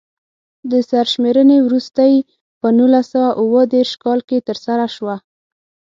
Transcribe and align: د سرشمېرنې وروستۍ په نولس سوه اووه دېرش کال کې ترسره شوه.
د 0.71 0.73
سرشمېرنې 0.89 1.57
وروستۍ 1.67 2.13
په 2.59 2.67
نولس 2.77 3.05
سوه 3.13 3.29
اووه 3.41 3.63
دېرش 3.73 3.91
کال 4.03 4.19
کې 4.27 4.45
ترسره 4.47 4.87
شوه. 4.95 5.15